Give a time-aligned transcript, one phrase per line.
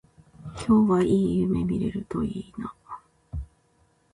[0.55, 2.73] 今日はいい夢見れるといいな